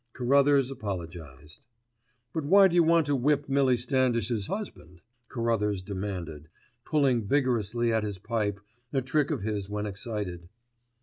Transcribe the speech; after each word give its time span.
Carruthers 0.13 0.71
apologised. 0.71 1.67
"But 2.33 2.43
why 2.43 2.67
do 2.67 2.73
you 2.73 2.81
want 2.81 3.05
to 3.05 3.15
whip 3.15 3.47
Millie 3.47 3.77
Standish's 3.77 4.47
husband?" 4.47 5.03
Carruthers 5.29 5.83
demanded, 5.83 6.49
pulling 6.85 7.27
vigorously 7.27 7.93
at 7.93 8.01
his 8.03 8.17
pipe, 8.17 8.59
a 8.91 9.03
trick 9.03 9.29
of 9.29 9.43
his 9.43 9.69
when 9.69 9.85
excited. 9.85 10.49